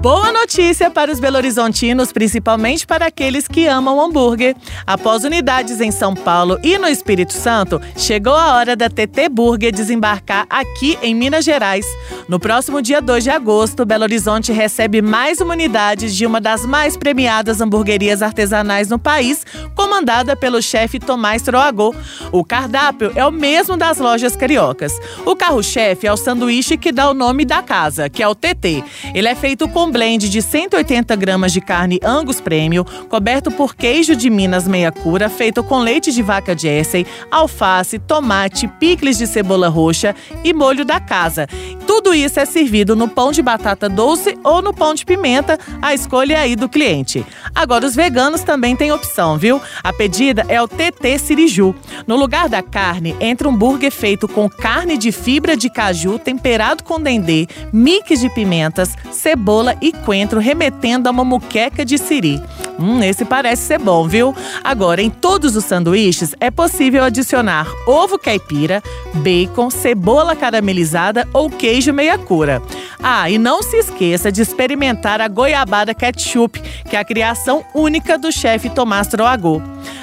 Boa 0.00 0.32
notícia 0.32 0.92
para 0.92 1.10
os 1.10 1.18
belo-horizontinos, 1.18 2.12
principalmente 2.12 2.86
para 2.86 3.06
aqueles 3.06 3.48
que 3.48 3.66
amam 3.66 4.00
hambúrguer. 4.00 4.54
Após 4.86 5.24
unidades 5.24 5.80
em 5.80 5.90
São 5.90 6.14
Paulo 6.14 6.56
e 6.62 6.78
no 6.78 6.86
Espírito 6.86 7.32
Santo, 7.32 7.80
chegou 7.96 8.32
a 8.32 8.54
hora 8.54 8.76
da 8.76 8.88
TT 8.88 9.28
Burger 9.28 9.72
desembarcar 9.72 10.46
aqui 10.48 10.96
em 11.02 11.16
Minas 11.16 11.44
Gerais. 11.44 11.84
No 12.28 12.38
próximo 12.38 12.80
dia 12.80 13.02
2 13.02 13.24
de 13.24 13.30
agosto, 13.30 13.84
Belo 13.84 14.04
Horizonte 14.04 14.52
recebe 14.52 15.02
mais 15.02 15.40
uma 15.40 15.54
unidade 15.54 16.16
de 16.16 16.24
uma 16.24 16.40
das 16.40 16.64
mais 16.64 16.96
premiadas 16.96 17.60
hamburguerias 17.60 18.22
artesanais 18.22 18.88
no 18.88 19.00
país, 19.00 19.44
comandada 19.74 20.36
pelo 20.36 20.62
chefe 20.62 21.00
Tomás 21.00 21.42
Troagô. 21.42 21.92
O 22.30 22.44
cardápio 22.44 23.10
é 23.16 23.26
o 23.26 23.32
mesmo 23.32 23.76
das 23.76 23.98
lojas 23.98 24.36
cariocas. 24.36 24.92
O 25.26 25.34
carro-chefe 25.34 26.06
é 26.06 26.12
o 26.12 26.16
sanduíche 26.16 26.76
que 26.76 26.92
dá 26.92 27.10
o 27.10 27.14
nome 27.14 27.44
da 27.44 27.62
casa, 27.62 28.08
que 28.08 28.22
é 28.22 28.28
o 28.28 28.34
TT. 28.34 28.84
Ele 29.12 29.26
é 29.26 29.34
feito 29.34 29.68
com 29.68 29.87
blend 29.90 30.28
de 30.28 30.42
180 30.42 31.14
gramas 31.16 31.52
de 31.52 31.60
carne 31.60 31.98
Angus 32.02 32.40
Premium, 32.40 32.84
coberto 33.08 33.50
por 33.50 33.74
queijo 33.74 34.14
de 34.14 34.30
Minas 34.30 34.66
meia 34.66 34.92
cura, 34.92 35.28
feito 35.28 35.62
com 35.62 35.80
leite 35.80 36.12
de 36.12 36.22
vaca 36.22 36.56
Jersey, 36.56 37.06
alface, 37.30 37.98
tomate, 37.98 38.68
picles 38.80 39.18
de 39.18 39.26
cebola 39.26 39.68
roxa 39.68 40.14
e 40.44 40.52
molho 40.52 40.84
da 40.84 41.00
casa. 41.00 41.46
Tudo 41.98 42.14
isso 42.14 42.38
é 42.38 42.44
servido 42.44 42.94
no 42.94 43.08
pão 43.08 43.32
de 43.32 43.42
batata 43.42 43.88
doce 43.88 44.38
ou 44.44 44.62
no 44.62 44.72
pão 44.72 44.94
de 44.94 45.04
pimenta, 45.04 45.58
a 45.82 45.92
escolha 45.92 46.38
aí 46.38 46.54
do 46.54 46.68
cliente. 46.68 47.26
Agora, 47.52 47.84
os 47.84 47.96
veganos 47.96 48.42
também 48.42 48.76
têm 48.76 48.92
opção, 48.92 49.36
viu? 49.36 49.60
A 49.82 49.92
pedida 49.92 50.46
é 50.48 50.62
o 50.62 50.68
TT 50.68 51.18
Siriju. 51.18 51.74
No 52.06 52.14
lugar 52.14 52.48
da 52.48 52.62
carne, 52.62 53.16
entra 53.18 53.48
um 53.48 53.52
hambúrguer 53.52 53.90
feito 53.90 54.28
com 54.28 54.48
carne 54.48 54.96
de 54.96 55.10
fibra 55.10 55.56
de 55.56 55.68
caju 55.68 56.20
temperado 56.20 56.84
com 56.84 57.00
dendê, 57.00 57.48
mix 57.72 58.20
de 58.20 58.30
pimentas, 58.30 58.94
cebola 59.10 59.76
e 59.82 59.90
coentro, 59.90 60.38
remetendo 60.38 61.08
a 61.08 61.10
uma 61.10 61.24
muqueca 61.24 61.84
de 61.84 61.98
siri. 61.98 62.40
Hum, 62.78 63.02
esse 63.02 63.24
parece 63.24 63.62
ser 63.62 63.78
bom, 63.78 64.06
viu? 64.06 64.34
Agora, 64.62 65.02
em 65.02 65.10
todos 65.10 65.56
os 65.56 65.64
sanduíches 65.64 66.34
é 66.38 66.50
possível 66.50 67.02
adicionar 67.02 67.66
ovo 67.86 68.18
caipira, 68.18 68.82
bacon, 69.14 69.68
cebola 69.68 70.36
caramelizada 70.36 71.26
ou 71.32 71.50
queijo 71.50 71.92
meia 71.92 72.16
cura. 72.16 72.62
Ah, 73.02 73.28
e 73.28 73.38
não 73.38 73.62
se 73.62 73.76
esqueça 73.76 74.30
de 74.30 74.42
experimentar 74.42 75.20
a 75.20 75.28
goiabada 75.28 75.94
ketchup, 75.94 76.60
que 76.88 76.96
é 76.96 77.00
a 77.00 77.04
criação 77.04 77.64
única 77.74 78.16
do 78.16 78.30
chefe 78.30 78.70
Tomás 78.70 79.08
Troagô. 79.08 79.60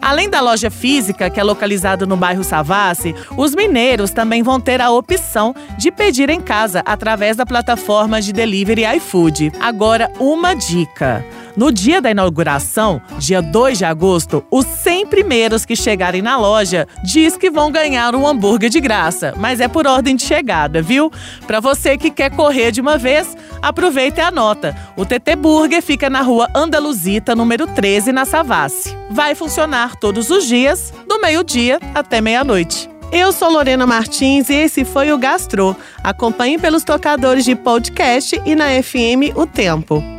Além 0.00 0.28
da 0.28 0.40
loja 0.40 0.70
física, 0.70 1.28
que 1.28 1.40
é 1.40 1.42
localizada 1.42 2.06
no 2.06 2.16
bairro 2.16 2.44
Savassi, 2.44 3.14
os 3.36 3.54
mineiros 3.54 4.10
também 4.10 4.42
vão 4.42 4.60
ter 4.60 4.80
a 4.80 4.90
opção 4.90 5.54
de 5.76 5.90
pedir 5.90 6.30
em 6.30 6.40
casa 6.40 6.82
através 6.84 7.36
da 7.36 7.44
plataforma 7.44 8.20
de 8.20 8.32
delivery 8.32 8.84
iFood. 8.96 9.52
Agora, 9.60 10.10
uma 10.18 10.54
dica. 10.54 11.24
No 11.58 11.72
dia 11.72 12.00
da 12.00 12.12
inauguração, 12.12 13.02
dia 13.18 13.42
2 13.42 13.78
de 13.78 13.84
agosto, 13.84 14.44
os 14.48 14.64
100 14.64 15.08
primeiros 15.08 15.66
que 15.66 15.74
chegarem 15.74 16.22
na 16.22 16.36
loja 16.36 16.86
diz 17.02 17.36
que 17.36 17.50
vão 17.50 17.72
ganhar 17.72 18.14
um 18.14 18.24
hambúrguer 18.24 18.70
de 18.70 18.80
graça, 18.80 19.34
mas 19.36 19.58
é 19.58 19.66
por 19.66 19.84
ordem 19.84 20.14
de 20.14 20.22
chegada, 20.22 20.80
viu? 20.80 21.10
Para 21.48 21.58
você 21.58 21.98
que 21.98 22.12
quer 22.12 22.30
correr 22.30 22.70
de 22.70 22.80
uma 22.80 22.96
vez, 22.96 23.36
aproveita 23.60 24.20
e 24.20 24.22
anota. 24.22 24.72
O 24.96 25.04
TT 25.04 25.34
Burger 25.34 25.82
fica 25.82 26.08
na 26.08 26.22
rua 26.22 26.48
Andaluzita, 26.54 27.34
número 27.34 27.66
13, 27.66 28.12
na 28.12 28.24
Savassi. 28.24 28.96
Vai 29.10 29.34
funcionar 29.34 29.96
todos 29.96 30.30
os 30.30 30.46
dias, 30.46 30.94
do 31.08 31.20
meio-dia 31.20 31.80
até 31.92 32.20
meia-noite. 32.20 32.88
Eu 33.10 33.32
sou 33.32 33.50
Lorena 33.50 33.84
Martins 33.84 34.48
e 34.48 34.54
esse 34.54 34.84
foi 34.84 35.10
o 35.12 35.18
Gastro. 35.18 35.74
Acompanhe 36.04 36.56
pelos 36.56 36.84
tocadores 36.84 37.44
de 37.44 37.56
podcast 37.56 38.40
e 38.46 38.54
na 38.54 38.80
FM 38.80 39.34
O 39.34 39.44
Tempo. 39.44 40.17